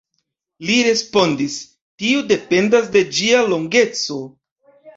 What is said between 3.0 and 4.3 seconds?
ĝia longeco.